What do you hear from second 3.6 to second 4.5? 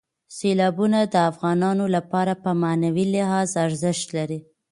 ارزښت لري.